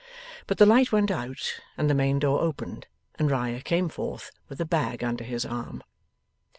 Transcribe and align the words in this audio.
But 0.47 0.57
the 0.57 0.65
light 0.65 0.91
went 0.91 1.11
out, 1.11 1.59
and 1.77 1.87
the 1.87 1.93
main 1.93 2.17
door 2.17 2.41
opened, 2.41 2.87
and 3.19 3.29
Riah 3.29 3.61
came 3.61 3.87
forth 3.87 4.31
with 4.49 4.59
a 4.59 4.65
bag 4.65 5.03
under 5.03 5.23
his 5.23 5.45
arm. 5.45 5.83